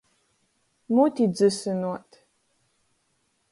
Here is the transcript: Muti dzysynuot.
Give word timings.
Muti 0.93 1.25
dzysynuot. 1.35 2.11